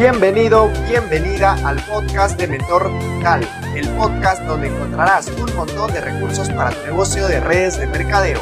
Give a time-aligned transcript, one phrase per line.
[0.00, 6.48] Bienvenido, bienvenida al podcast de Mentor Digital, el podcast donde encontrarás un montón de recursos
[6.48, 8.38] para tu negocio de redes de mercadeo.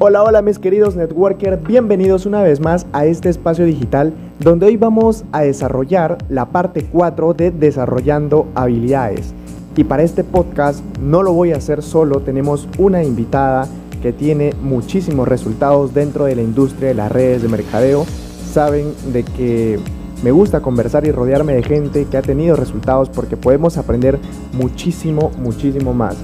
[0.00, 4.76] Hola, hola mis queridos networkers, bienvenidos una vez más a este espacio digital donde hoy
[4.76, 9.32] vamos a desarrollar la parte 4 de desarrollando habilidades.
[9.76, 13.68] Y para este podcast no lo voy a hacer solo, tenemos una invitada
[14.06, 18.06] que tiene muchísimos resultados dentro de la industria de las redes de mercadeo.
[18.52, 19.80] Saben de que
[20.22, 24.20] me gusta conversar y rodearme de gente que ha tenido resultados porque podemos aprender
[24.52, 26.14] muchísimo, muchísimo más.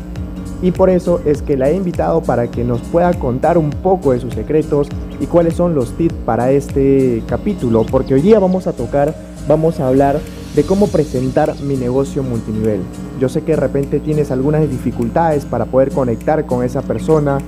[0.63, 4.13] Y por eso es que la he invitado para que nos pueda contar un poco
[4.13, 4.87] de sus secretos
[5.19, 9.13] y cuáles son los tips para este capítulo, porque hoy día vamos a tocar,
[9.49, 10.21] vamos a hablar
[10.55, 12.81] de cómo presentar mi negocio multinivel.
[13.19, 17.39] Yo sé que de repente tienes algunas dificultades para poder conectar con esa persona,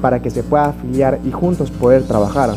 [0.00, 2.54] para que se pueda afiliar y juntos poder trabajar.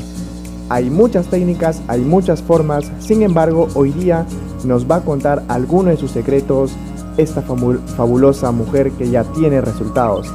[0.69, 4.25] Hay muchas técnicas, hay muchas formas, sin embargo hoy día
[4.63, 6.71] nos va a contar algunos de sus secretos
[7.17, 10.31] esta fabulosa mujer que ya tiene resultados.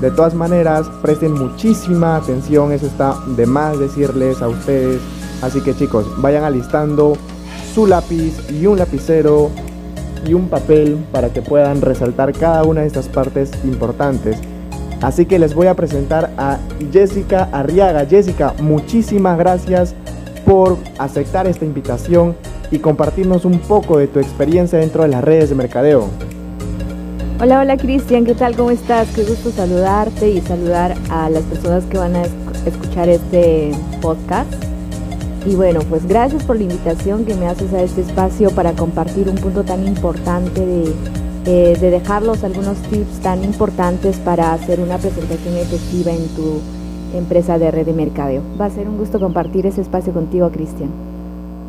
[0.00, 5.00] De todas maneras, presten muchísima atención, eso está de más decirles a ustedes.
[5.42, 7.16] Así que chicos, vayan alistando
[7.74, 9.50] su lápiz y un lapicero
[10.26, 14.38] y un papel para que puedan resaltar cada una de estas partes importantes.
[15.00, 16.58] Así que les voy a presentar a
[16.92, 18.06] Jessica Arriaga.
[18.06, 19.94] Jessica, muchísimas gracias
[20.46, 22.36] por aceptar esta invitación
[22.70, 26.08] y compartirnos un poco de tu experiencia dentro de las redes de mercadeo.
[27.40, 28.56] Hola, hola Cristian, ¿qué tal?
[28.56, 29.08] ¿Cómo estás?
[29.14, 32.22] Qué gusto saludarte y saludar a las personas que van a
[32.64, 34.50] escuchar este podcast.
[35.46, 39.28] Y bueno, pues gracias por la invitación que me haces a este espacio para compartir
[39.28, 40.92] un punto tan importante de,
[41.46, 46.60] eh, de dejarlos algunos tips tan importantes para hacer una presentación efectiva en tu
[47.16, 48.42] empresa de red de mercadeo.
[48.60, 50.90] Va a ser un gusto compartir ese espacio contigo, Cristian.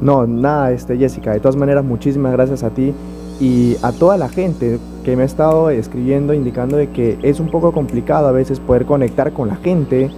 [0.02, 1.32] No, nada, este, Jessica.
[1.32, 2.94] De todas maneras, muchísimas gracias a ti
[3.40, 7.50] y a toda la gente que me ha estado escribiendo indicando de que es un
[7.50, 10.10] poco complicado a veces poder conectar con la gente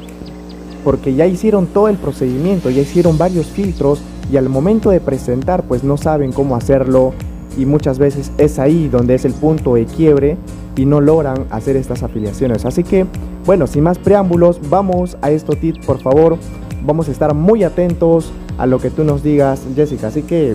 [0.84, 4.02] porque ya hicieron todo el procedimiento, ya hicieron varios filtros
[4.32, 7.14] y al momento de presentar pues no saben cómo hacerlo
[7.58, 10.38] y muchas veces es ahí donde es el punto de quiebre
[10.76, 12.66] y no logran hacer estas afiliaciones.
[12.66, 13.06] Así que
[13.48, 16.38] bueno, sin más preámbulos, vamos a esto tip por favor.
[16.84, 20.08] Vamos a estar muy atentos a lo que tú nos digas, Jessica.
[20.08, 20.54] Así que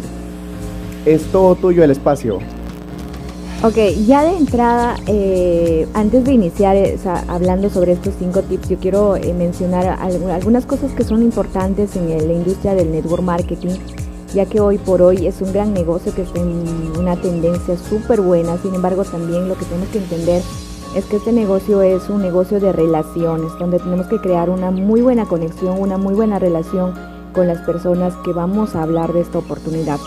[1.06, 2.38] es todo tuyo el espacio.
[3.64, 3.76] Ok,
[4.06, 6.98] ya de entrada, eh, antes de iniciar eh,
[7.28, 12.08] hablando sobre estos cinco tips, yo quiero eh, mencionar algunas cosas que son importantes en
[12.08, 13.78] la industria del network marketing,
[14.34, 18.56] ya que hoy por hoy es un gran negocio que en una tendencia súper buena,
[18.58, 20.42] sin embargo también lo que tenemos que entender
[20.96, 25.00] es que este negocio es un negocio de relaciones, donde tenemos que crear una muy
[25.00, 26.94] buena conexión, una muy buena relación
[27.32, 29.98] con las personas que vamos a hablar de esta oportunidad.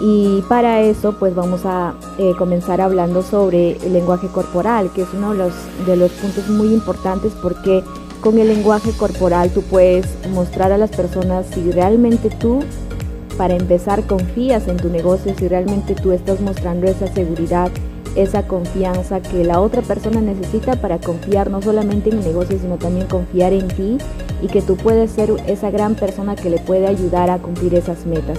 [0.00, 5.08] Y para eso pues vamos a eh, comenzar hablando sobre el lenguaje corporal, que es
[5.14, 5.52] uno de los,
[5.86, 7.84] de los puntos muy importantes porque
[8.20, 12.60] con el lenguaje corporal tú puedes mostrar a las personas si realmente tú,
[13.36, 17.70] para empezar, confías en tu negocio, si realmente tú estás mostrando esa seguridad,
[18.16, 22.76] esa confianza que la otra persona necesita para confiar no solamente en el negocio, sino
[22.76, 23.98] también confiar en ti
[24.40, 28.06] y que tú puedes ser esa gran persona que le puede ayudar a cumplir esas
[28.06, 28.38] metas.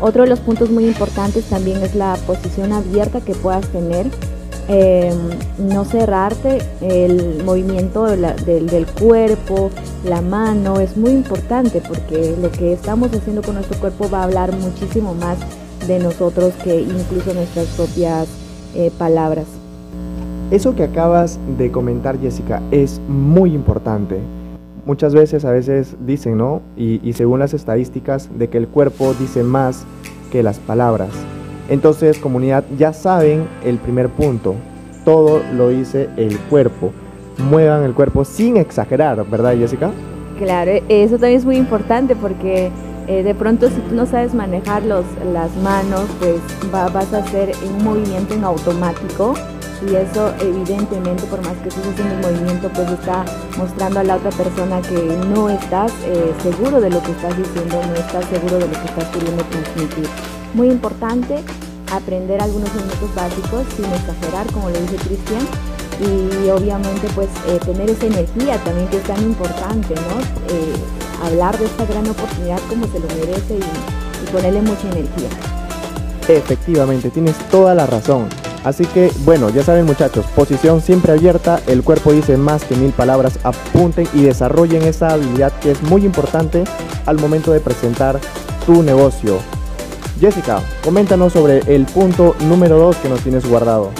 [0.00, 4.06] Otro de los puntos muy importantes también es la posición abierta que puedas tener.
[4.68, 5.16] Em,
[5.58, 9.70] no cerrarte, el movimiento del, cuerpo,
[10.04, 14.24] la mano, es muy importante porque lo que estamos haciendo con nuestro cuerpo va a
[14.24, 15.38] hablar muchísimo más
[15.86, 18.26] de nosotros que incluso nuestras propias
[18.74, 19.46] eh, palabras.
[20.50, 24.18] Eso que acabas de comentar, Jessica, es muy importante
[24.86, 26.62] muchas veces, a veces dicen, ¿no?
[26.76, 29.84] Y, según las estadísticas, de que el cuerpo dice más
[30.30, 31.10] que las palabras.
[31.68, 34.54] Entonces, comunidad, ya saben el primer punto.
[35.04, 36.92] Todo lo dice el cuerpo.
[37.38, 39.90] Muevan el cuerpo sin exagerar, ¿verdad, Jessica?
[40.38, 42.70] Claro, eso también es muy importante porque
[43.08, 46.36] eh, de pronto si tú no sabes manejar los, las manos, pues
[46.72, 49.34] vas a hacer un movimiento en automático
[49.88, 53.24] y eso evidentemente por más que estés haciendo el movimiento pues está
[53.56, 57.80] mostrando a la otra persona que no estás eh, seguro de lo que estás diciendo,
[57.86, 60.35] no estás seguro de lo que estás queriendo transmitir.
[60.56, 61.36] Muy importante
[61.92, 65.46] aprender algunos movimientos básicos sin exagerar como lo dice Cristian
[66.00, 70.20] y obviamente pues eh, tener esa energía también que es tan importante, ¿no?
[70.52, 70.74] Eh,
[71.22, 75.28] hablar de esta gran oportunidad como se lo merece y ponerle mucha energía.
[76.26, 78.28] Efectivamente, tienes toda la razón
[78.66, 82.90] Así que bueno, ya saben muchachos, posición siempre abierta, el cuerpo dice más que mil
[82.90, 86.64] palabras, apunten y desarrollen esa habilidad que es muy importante
[87.06, 88.18] al momento de presentar
[88.66, 89.38] tu negocio.
[90.18, 93.90] Jessica, coméntanos sobre el punto número 2 que nos tienes guardado.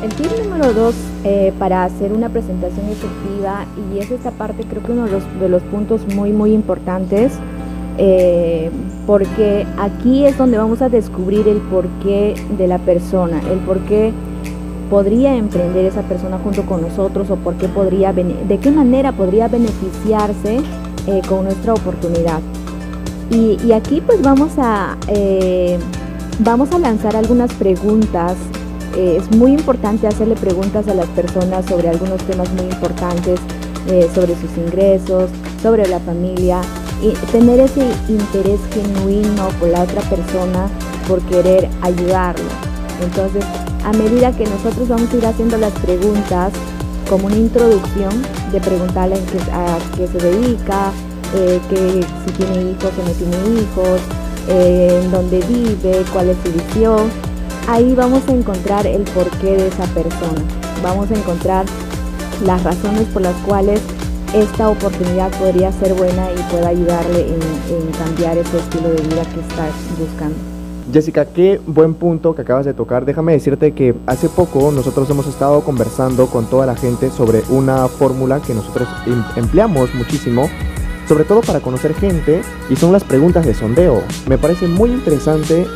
[0.00, 0.94] El tip número 2
[1.24, 5.40] eh, para hacer una presentación efectiva, y es esta parte creo que uno de los,
[5.40, 7.32] de los puntos muy muy importantes,
[7.98, 8.70] eh,
[9.04, 14.12] porque aquí es donde vamos a descubrir el porqué de la persona, el por qué
[14.90, 19.48] podría emprender esa persona junto con nosotros o por qué podría, de qué manera podría
[19.48, 20.60] beneficiarse
[21.08, 22.40] eh, con nuestra oportunidad.
[23.30, 25.78] Y, aquí pues vamos a, eh,
[26.40, 28.36] vamos a lanzar algunas preguntas.
[28.96, 33.38] es muy importante hacerle preguntas a las personas sobre algunos temas muy importantes,
[34.14, 35.30] sobre sus ingresos,
[35.62, 36.62] sobre la familia,
[37.02, 40.68] y tener ese interés genuino por la otra persona,
[41.06, 42.44] por querer ayudarlo.
[43.02, 43.44] Entonces,
[43.84, 46.52] a medida que nosotros vamos a ir haciendo las preguntas,
[47.08, 48.10] como una introducción
[48.50, 49.16] de preguntarle
[49.52, 50.90] a qué se dedica,
[51.34, 54.00] eh, que si tiene hijos o no tiene hijos,
[54.48, 57.10] eh, en dónde vive, cuál es su visión,
[57.68, 60.40] ahí vamos a encontrar el porqué de esa persona.
[60.82, 61.66] Vamos a encontrar
[62.44, 63.80] las razones por las cuales
[64.34, 69.40] esta oportunidad podría ser buena y pueda ayudarle en, cambiar ese estilo de vida que
[69.40, 69.68] está
[69.98, 70.36] buscando.
[70.92, 73.04] Jessica, qué buen punto que acabas de tocar.
[73.04, 77.88] Déjame decirte que hace poco nosotros hemos estado conversando con toda la gente sobre una
[77.88, 80.48] fórmula que nosotros em, empleamos muchísimo,
[81.08, 84.02] sobre todo para conocer gente, y son las preguntas de sondeo.
[84.28, 85.66] Me parece muy interesante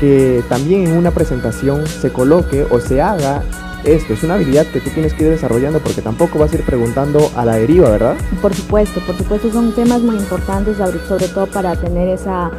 [0.00, 3.44] que también en una presentación se coloque o se haga
[3.84, 4.14] esto.
[4.14, 7.30] Es una habilidad que tú tienes que ir desarrollando porque tampoco vas a ir preguntando
[7.36, 8.16] a la deriva, ¿verdad?
[8.40, 12.50] Por supuesto, por supuesto, son temas muy importantes, sobre todo para tener esa,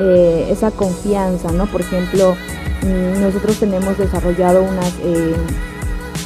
[0.00, 1.66] eh, esa confianza, ¿no?
[1.66, 2.34] Por ejemplo,
[2.82, 5.34] mm, nosotros tenemos desarrollado unas, eh,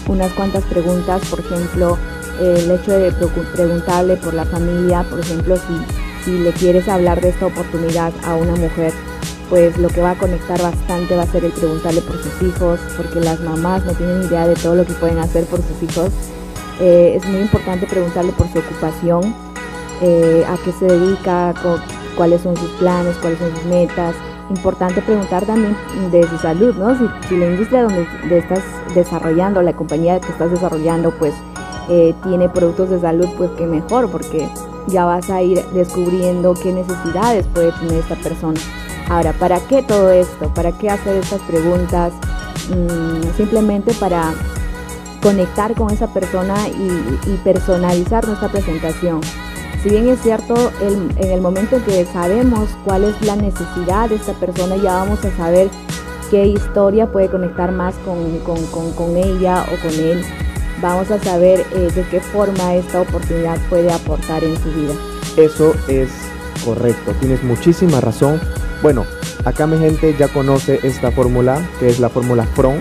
[0.08, 1.98] unas cuantas preguntas, por ejemplo,
[2.40, 7.30] el hecho de preguntarle por la familia, por ejemplo, si, si le quieres hablar de
[7.30, 8.92] esta oportunidad a una mujer,
[9.52, 12.80] pues lo que va a conectar bastante va a ser el preguntarle por sus hijos,
[12.96, 16.10] porque las mamás no tienen idea de todo lo que pueden hacer por sus hijos.
[16.80, 19.34] Eh, es muy importante preguntarle por su ocupación,
[20.00, 21.54] eh, a qué se dedica,
[22.16, 24.14] cuáles son sus planes, cuáles son sus metas.
[24.50, 25.76] Importante preguntar también
[26.10, 26.96] de su salud, ¿no?
[27.28, 28.64] Si, la industria donde estás
[28.94, 31.34] desarrollando, la compañía que estás desarrollando, pues
[31.88, 34.48] eh, tiene productos de salud, pues qué mejor, porque
[34.88, 38.60] ya vas a ir descubriendo qué necesidades puede tener esta persona.
[39.08, 40.48] Ahora, ¿para qué todo esto?
[40.54, 42.12] ¿Para qué hacer estas preguntas?
[42.68, 44.32] Mm, simplemente para
[45.22, 49.20] conectar con esa persona y, personalizar nuestra presentación.
[49.82, 54.16] Si bien es cierto, en el momento en que sabemos cuál es la necesidad de
[54.16, 55.70] esta persona, ya vamos a saber
[56.32, 60.24] qué historia puede conectar más con, ella o con él.
[60.82, 64.92] Vamos a saber eh, de qué forma esta oportunidad puede aportar en su vida.
[65.36, 66.10] Eso es
[66.64, 68.40] correcto, tienes muchísima razón
[68.82, 69.06] bueno,
[69.44, 72.80] acá mi gente ya conoce esta fórmula, que es la fórmula FRON.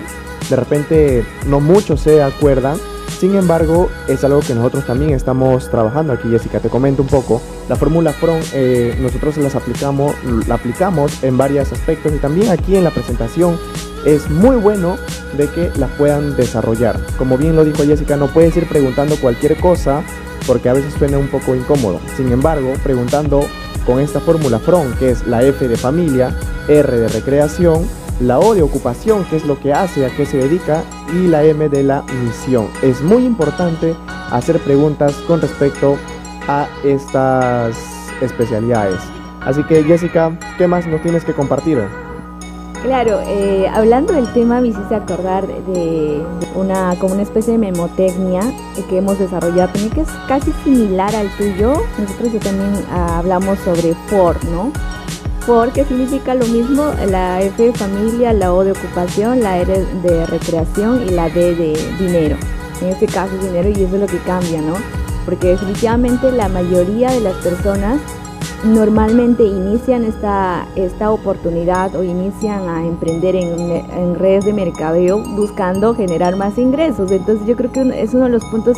[0.49, 2.75] De repente no muchos se acuerdan,
[3.19, 6.59] sin embargo es algo que nosotros también estamos trabajando aquí, Jessica.
[6.59, 7.39] Te comento un poco.
[7.69, 10.15] La fórmula FRON eh, nosotros las aplicamos,
[10.47, 13.59] la aplicamos en varios aspectos y también aquí en la presentación
[14.05, 14.97] es muy bueno
[15.37, 16.99] de que la puedan desarrollar.
[17.17, 20.03] Como bien lo dijo Jessica, no puedes ir preguntando cualquier cosa
[20.47, 21.99] porque a veces suena un poco incómodo.
[22.17, 23.41] Sin embargo, preguntando
[23.85, 26.35] con esta fórmula FRON, que es la F de familia,
[26.67, 27.87] R de recreación,
[28.19, 30.83] la O de ocupación, que es lo que hace, a qué se dedica,
[31.13, 32.67] y la M de la misión.
[32.81, 33.95] Es muy importante
[34.31, 35.97] hacer preguntas con respecto
[36.47, 37.75] a estas
[38.21, 38.99] especialidades.
[39.41, 41.79] Así que Jessica, ¿qué más nos tienes que compartir?
[42.83, 48.41] Claro, eh, hablando del tema me hiciste acordar de, una como una especie de memotecnia
[48.89, 51.73] que hemos desarrollado también que es casi similar al tuyo.
[51.99, 54.71] Nosotros ya también ah, hablamos sobre FOR, ¿no?
[55.45, 59.85] FOR que significa lo mismo, la F de familia, la O de ocupación, la R
[60.01, 62.35] de recreación y la D de dinero.
[62.81, 64.73] En este caso es dinero y eso es lo que cambia, ¿no?
[65.25, 67.99] Porque definitivamente la mayoría de las personas
[68.63, 76.35] normalmente inician esta, esta oportunidad o inician a emprender en, redes de mercadeo buscando generar
[76.35, 77.11] más ingresos.
[77.11, 78.77] Entonces yo creo que es uno de los puntos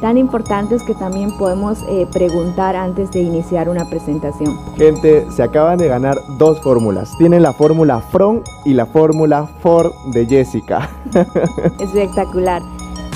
[0.00, 4.58] tan importantes que también podemos eh, preguntar antes de iniciar una presentación.
[4.76, 7.16] Gente, se acaban de ganar dos fórmulas.
[7.18, 10.90] Tienen la fórmula FROM y la fórmula FOR de Jessica.
[11.78, 12.62] Espectacular.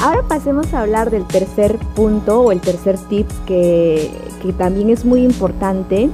[0.03, 4.11] Ahora pasemos a hablar del tercer punto o el tercer tip que,
[4.59, 6.09] también es muy importante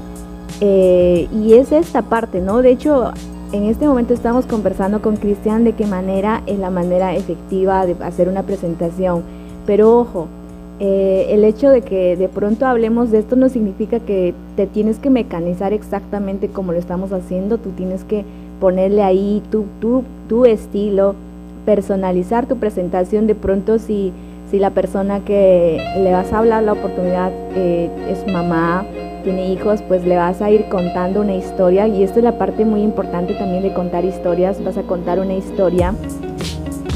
[0.60, 2.62] eh, y es esta parte, ¿no?
[2.62, 3.12] De hecho,
[3.52, 7.94] en este momento estamos conversando con Cristian de qué manera es la manera efectiva de
[8.04, 9.22] hacer una presentación.
[9.66, 10.28] Pero ojo,
[10.80, 14.98] eh, el hecho de que de pronto hablemos de esto no significa que te tienes
[14.98, 18.24] que mecanizar exactamente como lo estamos haciendo, tú tienes que
[18.60, 21.14] ponerle ahí tu, tu, tu estilo,
[21.64, 23.26] personalizar tu presentación.
[23.26, 24.12] De pronto si,
[24.50, 28.84] si la persona que le vas a hablar la oportunidad eh, es mamá,
[29.22, 32.64] tiene hijos, pues le vas a ir contando una historia y esta es la parte
[32.64, 34.62] muy importante también de contar historias.
[34.64, 35.94] Vas a contar una historia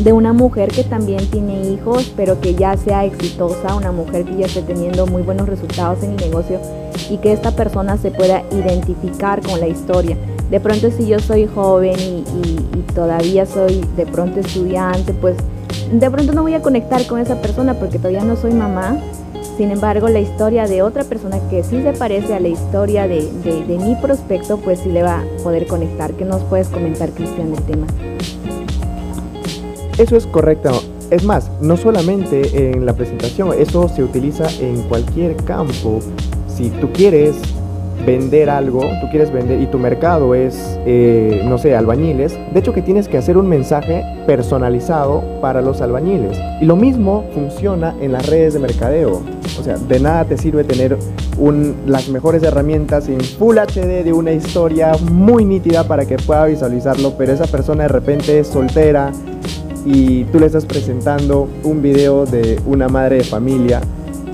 [0.02, 4.36] de una mujer que también tiene hijos, pero que ya sea exitosa, una mujer que
[4.36, 6.60] ya esté teniendo muy buenos resultados en el negocio
[7.10, 10.16] y que esta persona se pueda identificar con la historia.
[10.50, 12.56] De pronto si yo soy joven y,
[12.94, 15.36] todavía soy de pronto estudiante, pues
[15.92, 18.98] de pronto no voy a conectar con esa persona porque todavía no soy mamá,
[19.56, 23.22] sin embargo, la historia de otra persona que sí se parece a la historia de,
[23.66, 26.12] mi prospecto, pues sí le va a poder conectar.
[26.12, 27.86] ¿Qué nos puedes comentar, Cristian, del tema?
[29.96, 30.82] Eso es correcto.
[31.10, 36.00] Es más, no solamente en la presentación, eso se utiliza en cualquier campo.
[36.54, 37.36] Si tú quieres
[38.04, 42.72] vender algo, tú quieres vender y tu mercado es, eh, no sé, albañiles, de hecho
[42.72, 46.38] que tienes que hacer un mensaje personalizado para los albañiles.
[46.60, 49.22] Y lo mismo funciona en las redes de mercadeo.
[49.58, 50.96] O sea, de nada te sirve tener
[51.86, 57.14] las mejores herramientas en Full HD de una historia muy nítida para que pueda visualizarlo,
[57.16, 59.12] pero esa persona de repente es soltera
[59.84, 63.80] y tú le estás presentando un video de una madre de familia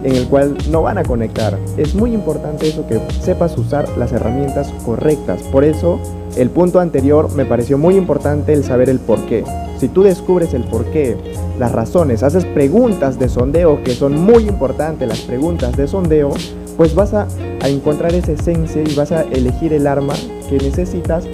[0.05, 1.59] en el cual no van a conectar.
[1.77, 5.43] Es muy importante eso que sepas usar las herramientas correctas.
[5.45, 5.99] Por eso
[6.37, 9.45] el punto anterior me pareció muy importante el saber el por qué.
[9.79, 11.17] Si tú descubres el por qué,
[11.59, 16.31] las razones, haces preguntas de sondeo que son muy importantes, las preguntas de sondeo,
[16.77, 17.27] pues vas a,
[17.61, 20.15] a encontrar esa esencia y vas a elegir el arma
[20.49, 21.25] que necesitas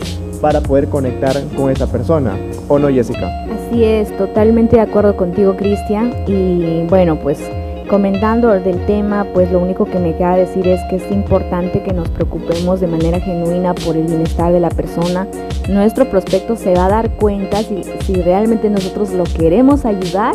[0.41, 2.37] para poder conectar con esa persona.
[2.69, 3.29] ¿O no, Jessica?
[3.47, 6.13] Así es, totalmente de acuerdo contigo, Cristian.
[6.27, 7.39] Y bueno, pues
[7.88, 11.95] Comentando del tema, pues lo único que me queda decir es que es importante que
[11.95, 15.26] nos preocupemos de manera genuina por el bienestar de la persona.
[15.71, 20.35] Nuestro prospecto se va a dar cuenta si, si realmente nosotros lo queremos ayudar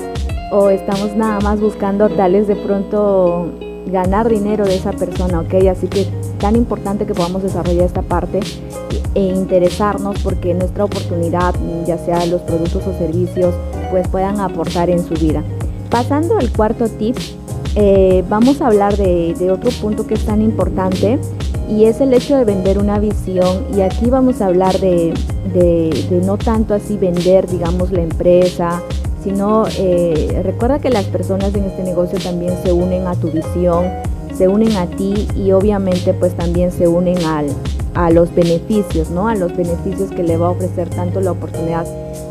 [0.52, 3.52] o estamos nada más buscando tales de pronto
[3.86, 5.54] ganar dinero de esa persona, ¿ok?
[5.70, 6.08] Así que
[6.40, 8.40] tan importante que podamos desarrollar esta parte
[9.14, 11.54] e interesarnos porque nuestra oportunidad,
[11.86, 13.54] ya sea los productos o servicios,
[13.92, 15.44] pues puedan aportar en su vida.
[15.92, 17.16] Pasando al cuarto tip,
[17.76, 21.20] eh, vamos a hablar de, otro punto que es tan importante
[21.70, 23.66] y es el hecho de vender una visión.
[23.76, 25.14] Y aquí vamos a hablar de,
[26.26, 28.82] no tanto así vender, digamos, la empresa,
[29.24, 33.86] sino eh, recuerda que las personas en este negocio también se unen a tu visión,
[34.36, 37.48] se unen a ti y obviamente pues también se unen al,
[37.94, 39.28] a los beneficios, ¿no?
[39.28, 41.86] A los beneficios que le va a ofrecer tanto la oportunidad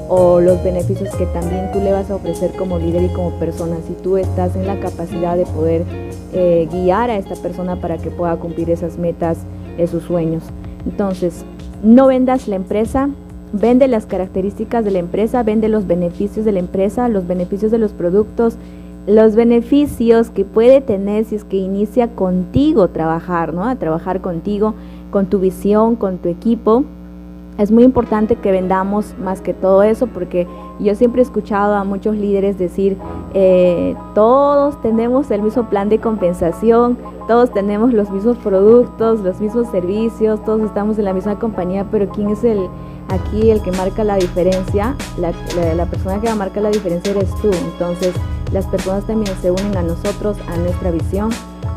[0.09, 3.77] o los beneficios que también tú le vas a ofrecer como líder y como persona.
[3.87, 5.85] Si tú estás en la capacidad de poder
[6.33, 9.39] eh, guiar a esta persona para que pueda cumplir esas metas,
[9.79, 10.43] esos sueños.
[10.85, 11.45] Entonces,
[11.83, 13.09] no vendas la empresa,
[13.53, 17.79] vende las características de la empresa, vende los beneficios de la empresa, los beneficios de
[17.79, 18.57] los productos,
[19.07, 23.65] los beneficios que puede tener si es que inicia contigo trabajar, ¿no?
[23.65, 24.75] A trabajar contigo,
[25.13, 26.83] con tu visión, con tu equipo
[27.59, 30.47] es muy importante que vendamos más que todo eso porque
[30.81, 32.97] yo siempre he escuchado a muchos líderes decir,
[33.35, 36.97] eh, todos tenemos el mismo plan de compensación,
[37.29, 42.09] todos tenemos los mismos productos, los mismos servicios, todos estamos en la misma compañía, pero
[42.09, 42.69] ¿quién es el
[43.09, 44.97] aquí el que marca la diferencia?
[45.19, 45.33] La,
[45.75, 47.51] la persona que marca la diferencia eres tú.
[47.73, 48.15] Entonces
[48.51, 51.31] las personas también se unen a nosotros, a nuestra visión,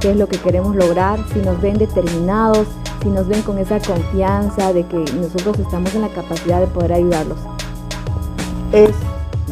[0.05, 2.67] qué es lo que queremos lograr, si nos ven determinados,
[3.01, 6.93] si nos ven con esa confianza de que nosotros estamos en la capacidad de poder
[6.93, 7.39] ayudarlos.
[8.71, 8.91] Es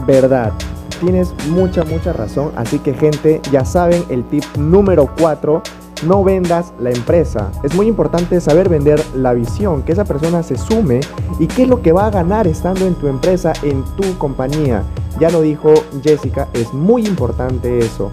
[0.05, 0.53] verdad,
[1.00, 2.51] tienes mucha, mucha razón.
[2.55, 5.63] Así que gente, ya saben el tip número 4.
[6.05, 7.50] No vendas la empresa.
[7.63, 11.00] Es muy importante saber vender la visión, que esa persona se sume
[11.39, 14.83] y qué es lo que va a ganar estando en tu empresa, en tu compañía.
[15.19, 18.12] Ya lo dijo Jessica, es muy importante eso.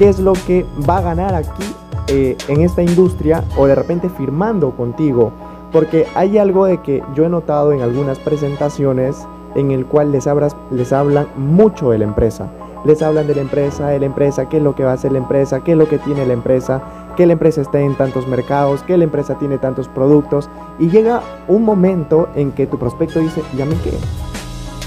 [0.00, 1.62] ¿Qué es lo que va a ganar aquí
[2.08, 5.30] eh, en esta industria o de repente firmando contigo.
[5.70, 9.18] Porque hay algo de que yo he notado en algunas presentaciones
[9.54, 10.26] en el cual les,
[10.70, 12.50] les hablan mucho de la empresa.
[12.86, 15.12] Les hablan de la empresa, de la empresa, qué es lo que va a hacer
[15.12, 16.82] la empresa, qué es lo que tiene la empresa,
[17.14, 20.48] que la empresa está en tantos mercados, que la empresa tiene tantos productos.
[20.78, 23.92] Y llega un momento en que tu prospecto dice, ¿ya me qué?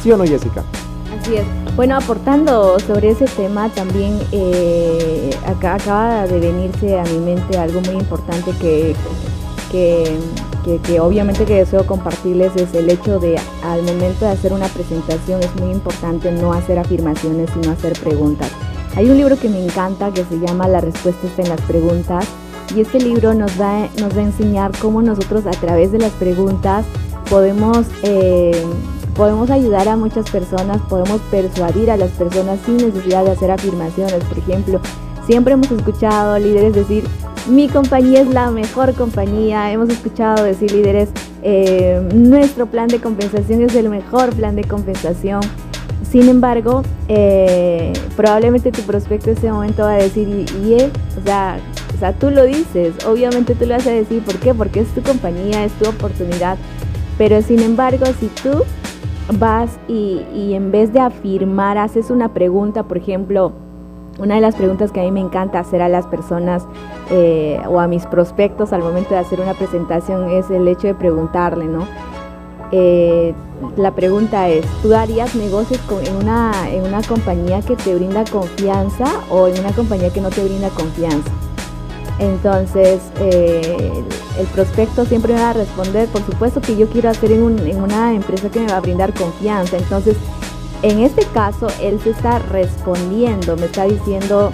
[0.02, 0.64] ¿Sí o no, Jessica?
[1.24, 1.46] Así es.
[1.78, 7.80] Bueno, aportando sobre ese tema, también eh, acá, acaba de venirse a mi mente algo
[7.80, 8.94] muy importante que,
[9.72, 10.20] que,
[10.86, 15.42] que, obviamente que deseo compartirles es el hecho de al momento de hacer una presentación
[15.42, 18.50] es muy importante no hacer afirmaciones, sino hacer preguntas.
[18.98, 22.26] Hay un libro que me encanta que se llama La respuesta está en las preguntas
[22.76, 26.12] y este libro nos va, nos va a enseñar cómo nosotros a través de las
[26.12, 26.86] preguntas
[27.30, 28.62] podemos, eh,
[29.16, 34.24] podemos ayudar a muchas personas, podemos persuadir a las personas sin necesidad de hacer afirmaciones.
[34.24, 34.80] Por ejemplo,
[35.26, 37.04] siempre hemos escuchado líderes decir,
[37.48, 39.72] mi compañía es la mejor compañía.
[39.72, 41.10] Hemos escuchado decir líderes,
[41.42, 45.42] eh, nuestro plan de compensación es el mejor plan de compensación.
[46.10, 51.58] Sin embargo, eh, probablemente tu prospecto en ese momento va a decir, y, o, sea,
[51.94, 54.54] o sea, tú lo dices, obviamente tú lo vas a decir, ¿por qué?
[54.54, 56.58] Porque es tu compañía, es tu oportunidad.
[57.18, 58.64] Pero sin embargo, si tú
[59.32, 63.54] vas y, en vez de afirmar, haces una pregunta, por ejemplo,
[64.20, 66.68] una de las preguntas que a mí me encanta hacer a las personas
[67.10, 70.94] eh, o a mis prospectos al momento de hacer una presentación es el hecho de
[70.94, 71.88] preguntarle, ¿no?
[72.72, 73.34] Eh,
[73.78, 79.06] la pregunta es, ¿tú harías negocios en, una, en una compañía que te brinda confianza
[79.30, 81.32] o en una compañía que no te brinda confianza?
[82.20, 83.92] Entonces, eh,
[84.40, 87.82] el prospecto siempre me va a responder, por supuesto que yo quiero hacer en, en
[87.82, 89.78] una empresa que me va a brindar confianza.
[89.78, 90.16] Entonces,
[90.84, 94.52] en este caso, él se está respondiendo, me está diciendo,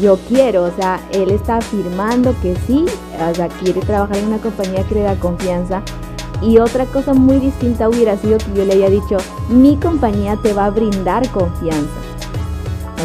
[0.00, 2.84] yo quiero, o sea, él está afirmando que sí,
[3.30, 5.82] o sea, quiere trabajar en una compañía que le da confianza.
[6.42, 9.16] Y otra cosa muy distinta hubiera sido que yo le haya dicho,
[9.48, 11.99] mi compañía te va a brindar confianza.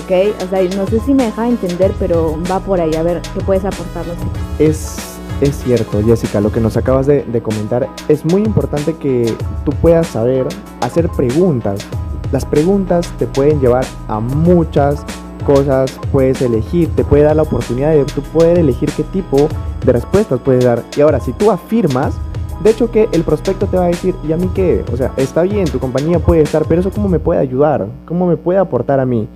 [0.03, 0.43] ¿Ok?
[0.43, 2.93] O sea, no sé si me deja entender, pero va por ahí.
[2.95, 4.17] A ver, ¿qué puedes aportarnos?
[4.59, 4.97] Es,
[5.41, 7.87] es cierto, Jessica, lo que nos acabas de, de comentar.
[8.07, 9.33] Es muy importante que
[9.63, 10.47] tú puedas saber
[10.81, 11.85] hacer preguntas
[12.31, 15.05] las preguntas te pueden llevar a muchas
[15.45, 19.47] cosas, puedes elegir, te puede dar la oportunidad de tú poder elegir qué tipo
[19.85, 20.83] de respuestas puedes dar.
[20.97, 22.15] Y ahora, si tú afirmas,
[22.63, 24.83] de hecho que el prospecto te va a decir, ¿y a mí qué?
[24.91, 28.27] O sea, está bien, tu compañía puede estar, pero eso cómo me puede ayudar, cómo
[28.27, 29.29] me puede aportar a mí.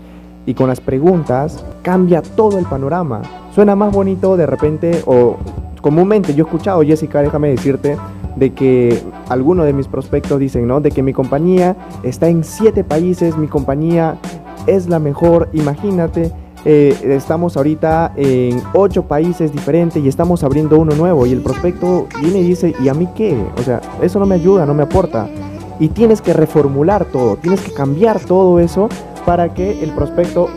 [0.50, 3.22] Y con las preguntas cambia todo el panorama.
[3.54, 5.38] Suena más bonito de repente o
[5.80, 7.98] comúnmente yo he escuchado, Jessica, déjame decirte,
[8.36, 10.82] de que algunos de mis prospectos dicen, ¿no?
[10.82, 14.18] De que mi compañía está en siete países, mi compañía
[14.66, 16.32] es la mejor, imagínate.
[16.66, 22.08] Eh, estamos ahorita en ocho países diferentes y estamos abriendo uno nuevo y el prospecto
[22.22, 23.40] viene y dice, ¿y a mí qué?
[23.56, 25.30] O sea, eso no me ayuda, no me aporta.
[25.80, 28.90] Y tienes que reformular todo, tienes que cambiar todo eso
[29.30, 30.50] para que el prospecto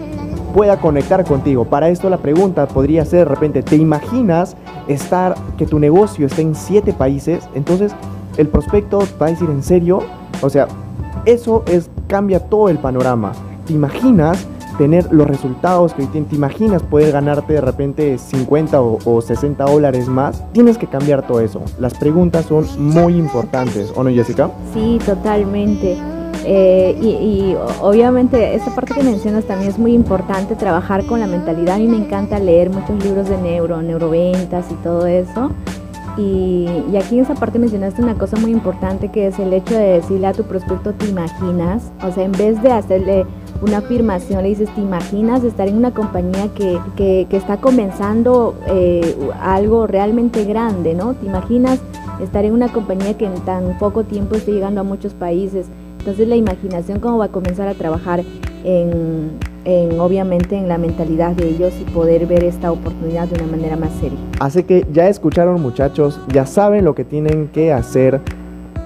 [0.54, 1.66] pueda conectar contigo.
[1.66, 4.56] Para esto la pregunta podría ser de repente, ¿te imaginas
[4.88, 7.46] estar, que tu negocio esté en siete países?
[7.54, 7.92] Entonces
[8.38, 10.00] el prospecto va a decir, ¿en serio?
[10.40, 10.68] O sea,
[11.26, 13.32] eso es, cambia todo el panorama.
[13.66, 14.46] ¿Te imaginas
[14.78, 19.66] tener los resultados que hoy ¿Te imaginas poder ganarte de repente 50 o, o, 60
[19.66, 20.42] dólares más?
[20.54, 21.60] Tienes que cambiar todo eso.
[21.78, 24.50] Las preguntas son muy importantes, ¿o no, Jessica?
[24.72, 26.21] Sí, totalmente.
[26.44, 31.76] Eh, y, obviamente esta parte que mencionas también es muy importante, trabajar con la mentalidad.
[31.76, 35.50] A mí me encanta leer muchos libros de neuro, neuroventas y todo eso.
[36.16, 40.00] Y, aquí en esa parte mencionaste una cosa muy importante que es el hecho de
[40.00, 43.24] decirle a tu prospecto te imaginas, o sea, en vez de hacerle
[43.62, 48.56] una afirmación, le dices te imaginas estar en una compañía que, que, que está comenzando
[48.66, 51.14] eh, algo realmente grande, ¿no?
[51.14, 51.80] Te imaginas
[52.20, 55.66] estar en una compañía que en tan poco tiempo esté llegando a muchos países
[56.02, 58.24] entonces la imaginación cómo va a comenzar a trabajar
[58.64, 59.30] en,
[60.00, 63.92] obviamente en la mentalidad de ellos y poder ver esta oportunidad de una manera más
[64.00, 64.18] seria.
[64.40, 68.20] Así que ya escucharon muchachos, ya saben lo que tienen que hacer.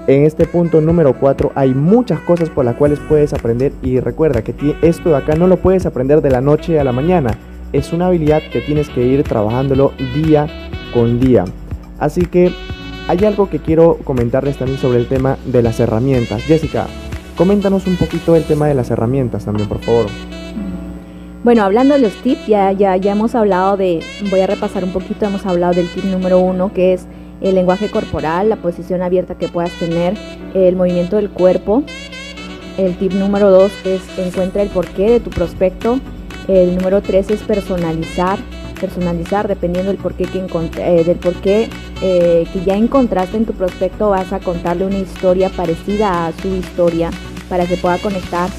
[0.05, 4.43] En este punto número 4 hay muchas cosas por las cuales puedes aprender y recuerda
[4.43, 4.53] que
[4.83, 7.35] esto de acá no lo puedes aprender de la noche a la mañana.
[7.73, 10.45] Es una habilidad que tienes que ir trabajándolo día
[10.93, 11.45] con día.
[11.97, 12.51] Así que
[13.07, 16.43] hay algo que quiero comentarles también sobre el tema de las herramientas.
[16.43, 16.85] Jessica,
[17.37, 20.07] Coméntanos un poquito el tema de las herramientas también, por favor.
[21.43, 24.91] Bueno, hablando de los tips, ya, ya, ya hemos hablado de, voy a repasar un
[24.91, 27.05] poquito, hemos hablado del tip número uno, que es
[27.41, 30.17] el lenguaje corporal, la posición abierta que puedas tener,
[30.55, 31.83] el movimiento del cuerpo.
[32.79, 35.99] El tip número dos es encuentra el porqué de tu prospecto.
[36.47, 38.39] El número tres es personalizar,
[38.79, 41.69] personalizar dependiendo del porqué que, eh, del porqué,
[42.01, 46.47] eh, que ya encontraste en tu prospecto, vas a contarle una historia parecida a su
[46.47, 47.09] historia
[47.49, 48.49] para que pueda conectar.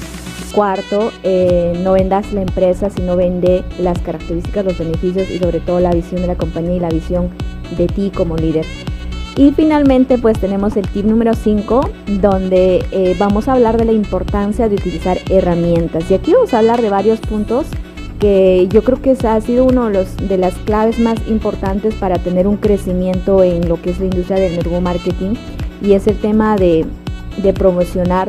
[0.53, 5.79] Cuarto, eh, no vendas la empresa, sino vende las características, los beneficios y sobre todo
[5.79, 7.29] la visión de la compañía y la visión
[7.77, 8.65] de ti como líder.
[9.39, 13.93] Y finalmente pues tenemos el tip número 5 donde eh, vamos a hablar de la
[13.93, 16.11] importancia de utilizar herramientas.
[16.11, 17.67] Y aquí vamos a hablar de varios puntos
[18.19, 22.17] que yo creo que ha sido uno de, los, de las claves más importantes para
[22.17, 25.35] tener un crecimiento en lo que es la industria del network marketing
[25.81, 26.85] y es el tema de,
[27.41, 28.27] de promocionar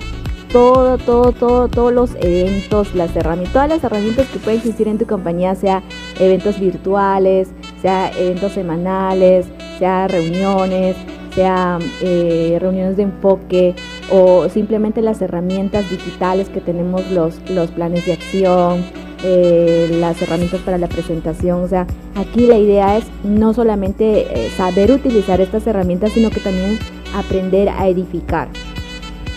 [0.52, 4.98] todo, todo, todo, todos los eventos, las herramientas, todas las herramientas que pueden existir en
[4.98, 5.82] tu compañía, sea
[6.18, 7.48] eventos virtuales,
[7.80, 9.46] sea eventos semanales,
[9.78, 10.96] sea reuniones,
[11.34, 13.74] sea eh, reuniones de enfoque
[14.10, 18.84] o simplemente las herramientas digitales que tenemos los, los planes de acción,
[19.24, 21.62] eh, las herramientas para la presentación.
[21.62, 26.40] O sea, aquí la idea es no solamente eh, saber utilizar estas herramientas, sino que
[26.40, 26.78] también
[27.14, 28.48] aprender a edificar,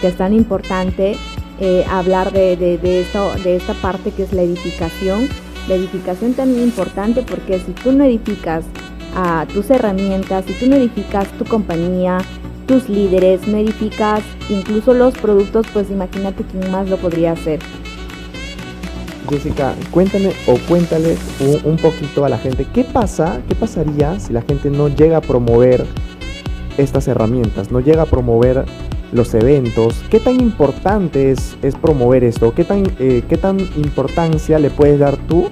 [0.01, 1.17] que es tan importante
[1.89, 5.29] hablar de, de, esto, de esta parte que es la edificación.
[5.69, 8.65] La edificación también es importante porque si tú no edificas
[9.15, 12.17] a tus herramientas, si tú no edificas tu compañía,
[12.67, 17.59] tus líderes, no edificas incluso los productos, pues imagínate quién más lo podría hacer.
[19.29, 21.17] Jessica, cuéntame o cuéntale
[21.63, 25.21] un, poquito a la gente, ¿qué pasa, qué pasaría si la gente no llega a
[25.21, 25.85] promover
[26.77, 28.65] estas herramientas, no llega a promover
[29.11, 30.03] los eventos?
[30.09, 32.53] ¿Qué tan importante es, es promover esto?
[32.53, 35.49] ¿Qué tan, eh, ¿Qué tan importancia le puedes dar tú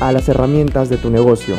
[0.00, 1.56] a las herramientas de tu negocio?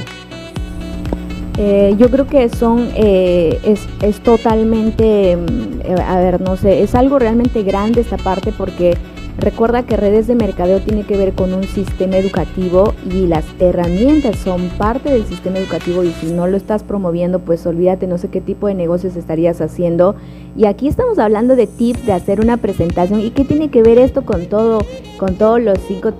[1.58, 6.96] Eh, yo creo que son, eh, es, es, totalmente, mm, a ver, no sé, es
[6.96, 8.98] algo realmente grande esta parte porque
[9.38, 14.38] Recuerda que redes de mercadeo tiene que ver con un sistema educativo y las herramientas
[14.38, 18.30] son parte del sistema educativo y si no lo estás promoviendo, pues olvídate, no sé
[18.30, 20.16] qué tipo de negocios estarías haciendo.
[20.56, 23.98] Y aquí estamos hablando de tips de hacer una presentación y qué tiene que ver
[23.98, 24.86] esto con todo,
[25.18, 26.14] con todos los cinco,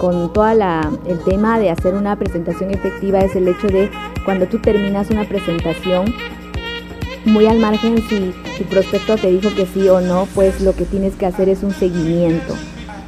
[0.00, 3.90] con toda la el tema de hacer una presentación efectiva es el hecho de
[4.24, 6.12] cuando tú terminas una presentación
[7.24, 10.84] muy al margen si tu prospecto te dijo que sí o no, pues lo que
[10.84, 12.54] tienes que hacer es un seguimiento.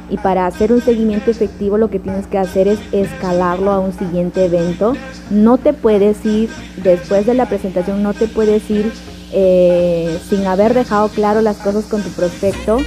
[0.09, 3.93] Y para hacer un seguimiento efectivo lo que tienes que hacer es escalarlo a un
[3.93, 4.93] siguiente evento.
[5.31, 6.49] No te puedes ir,
[6.83, 8.91] después de la presentación, no te puedes ir
[9.31, 12.77] eh, sin haber dejado claro las cosas con tu prospecto.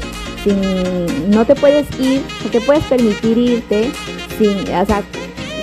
[0.44, 3.90] Sin, no te puedes ir, no te puedes permitir irte
[4.38, 5.02] sin, o sea,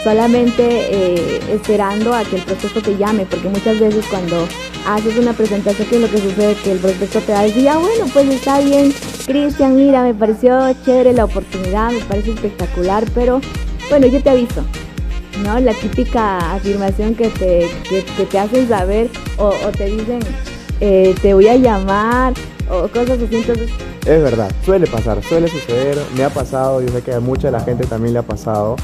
[0.03, 4.45] solamente eh, esperando a que el prospecto te llame, porque muchas veces cuando
[4.85, 7.67] haces una presentación que lo que sucede es que el prospecto te va a decir,
[7.69, 8.93] ah, bueno, pues está bien,
[9.25, 13.41] Cristian, mira, me pareció chévere la oportunidad, me parece espectacular, pero
[13.89, 14.63] bueno, yo te aviso.
[15.43, 15.59] ¿no?
[15.59, 20.19] La típica afirmación que te, que, te hacen saber o, te dicen,
[20.79, 22.33] eh, te voy a llamar
[22.69, 23.35] o cosas así.
[23.35, 23.69] Entonces,
[24.05, 27.53] es verdad, suele pasar, suele suceder, me ha pasado, yo sé que a mucha de
[27.53, 28.75] la gente también le ha pasado.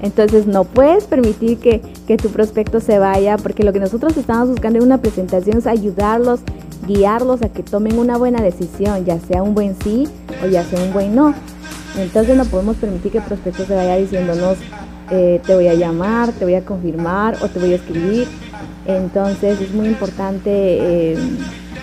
[0.00, 1.80] Entonces no puedes permitir que,
[2.16, 6.40] tu prospecto se vaya porque lo que nosotros estamos buscando en una presentación es ayudarlos,
[6.86, 10.08] guiarlos a que tomen una buena decisión, ya sea un buen sí
[10.42, 11.34] o ya sea un buen no.
[11.96, 14.58] Entonces no podemos permitir que el prospecto se vaya diciéndonos
[15.10, 18.28] eh, te voy a llamar, te voy a confirmar o te voy a escribir.
[18.86, 21.18] Entonces es muy importante eh,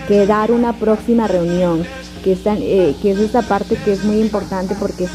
[0.08, 1.82] que dar una próxima reunión,
[2.22, 5.06] que, están, eh, que es esta parte que es muy importante porque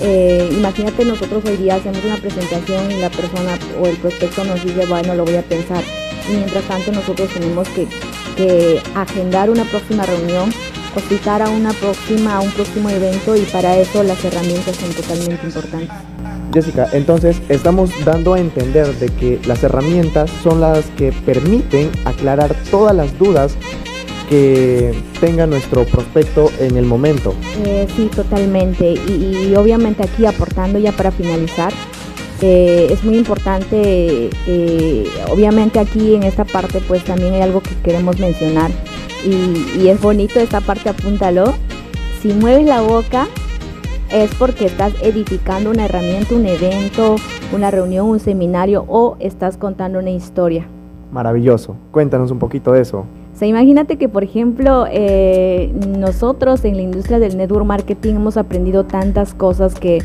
[0.00, 4.62] eh, imagínate nosotros hoy día hacemos una presentación y la persona o el prospecto nos
[4.64, 5.82] dice, bueno, lo voy a pensar.
[6.30, 7.88] Mientras tanto nosotros tenemos que,
[8.94, 10.50] agendar una próxima reunión
[10.94, 14.92] o citar a una próxima, a un próximo evento y para eso las herramientas son
[14.92, 15.96] totalmente importantes.
[16.54, 22.54] Jessica, entonces estamos dando a entender de que las herramientas son las que permiten aclarar
[22.70, 23.56] todas las dudas
[24.28, 27.34] que tenga nuestro prospecto en el momento.
[27.64, 28.92] Eh, sí, totalmente.
[28.92, 31.72] Y, obviamente aquí aportando ya para finalizar,
[32.40, 37.74] eh, es muy importante, eh, obviamente aquí en esta parte pues también hay algo que
[37.82, 38.70] queremos mencionar
[39.24, 41.54] y, y es bonito esta parte, apúntalo.
[42.22, 43.26] Si mueves la boca
[44.10, 47.16] es porque estás edificando una herramienta, un evento,
[47.52, 50.66] una reunión, un seminario o estás contando una historia.
[51.12, 51.76] Maravilloso.
[51.90, 53.06] Cuéntanos un poquito de eso.
[53.38, 58.36] O sea, imagínate que, por ejemplo, eh, nosotros en la industria del network marketing hemos
[58.36, 60.02] aprendido tantas cosas que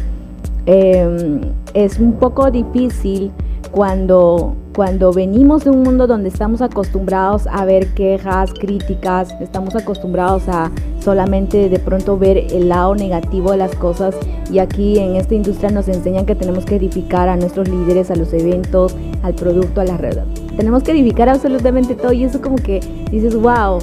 [0.67, 1.41] em,
[1.73, 3.31] es un poco difícil
[3.71, 10.47] cuando, cuando venimos de un mundo donde estamos acostumbrados a ver quejas, críticas, estamos acostumbrados
[10.47, 10.69] a
[10.99, 14.15] solamente de pronto ver el lado negativo de las cosas
[14.51, 18.15] y aquí en esta industria nos enseñan que tenemos que edificar a nuestros líderes, a
[18.15, 20.42] los eventos, al producto, a las redes.
[20.57, 22.79] Tenemos que edificar absolutamente todo y eso como que
[23.11, 23.79] dices, wow.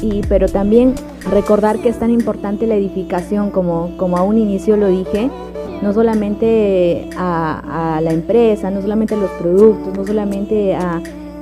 [0.00, 0.94] Y, pero también
[1.30, 5.30] recordar que es tan importante la edificación como, como a un inicio lo dije,
[5.80, 10.76] no solamente a, la empresa, no solamente a los productos, no solamente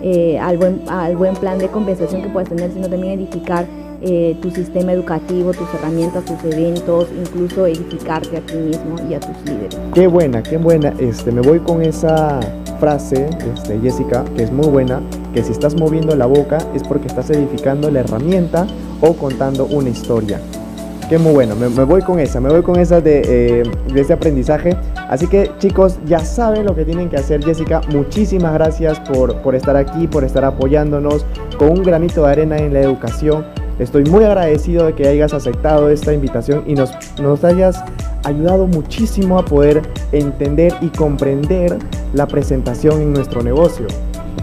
[0.02, 3.66] eh, al, buen, al buen plan de compensación que puedas tener, sino también edificar
[4.02, 9.20] eh, tu sistema educativo, tus herramientas, tus eventos, incluso edificarte a ti mismo y a
[9.20, 9.78] tus líderes.
[9.92, 10.94] Qué buena, qué buena.
[10.98, 12.40] Este, me voy con esa
[12.80, 15.00] frase, este, Jessica, que es muy buena,
[15.32, 18.66] que si estás moviendo la boca es porque estás edificando la herramienta
[19.00, 20.40] o contando una historia.
[21.08, 23.62] Qué muy bueno, me, voy con esa, me voy con esa de, eh,
[23.92, 24.76] de este aprendizaje.
[25.08, 27.44] Así que chicos, ya saben lo que tienen que hacer.
[27.44, 31.26] Jessica, muchísimas gracias por, por estar aquí, por estar apoyándonos
[31.58, 33.44] con un granito de arena en la educación.
[33.80, 36.92] Estoy muy agradecido de que hayas aceptado esta invitación y nos,
[37.44, 37.82] hayas
[38.24, 39.80] ayudado muchísimo a poder
[40.12, 41.78] entender y comprender
[42.12, 43.86] la presentación en nuestro negocio.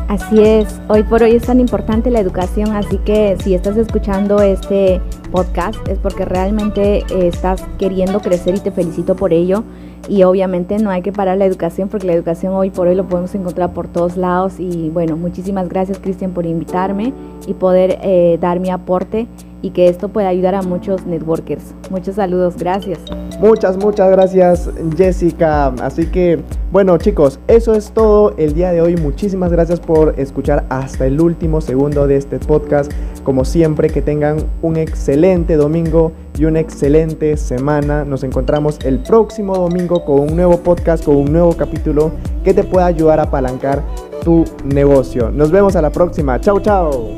[0.07, 4.41] Así es, hoy por hoy es tan importante la educación, así que si estás escuchando
[4.41, 4.99] este
[5.31, 9.63] podcast es porque realmente estás queriendo crecer y te felicito por ello.
[10.09, 13.07] Y obviamente no hay que parar la educación porque la educación hoy por hoy lo
[13.07, 14.59] podemos encontrar por todos lados.
[14.59, 17.13] Y bueno, muchísimas gracias Cristian por invitarme
[17.45, 19.27] y poder eh, dar mi aporte
[19.61, 21.73] y que esto pueda ayudar a muchos networkers.
[21.89, 22.99] Muchos saludos, gracias.
[23.39, 25.67] Muchas, muchas gracias Jessica.
[25.81, 26.39] Así que,
[26.71, 28.95] bueno chicos, eso es todo el día de hoy.
[28.97, 32.91] Muchísimas gracias por escuchar hasta el último segundo de este podcast.
[33.23, 38.05] Como siempre, que tengan un excelente domingo y una excelente semana.
[38.05, 42.11] Nos encontramos el próximo domingo con un nuevo podcast, con un nuevo capítulo
[42.43, 43.83] que te pueda ayudar a apalancar
[44.23, 45.31] tu negocio.
[45.31, 46.39] Nos vemos a la próxima.
[46.39, 47.15] Chao, chao.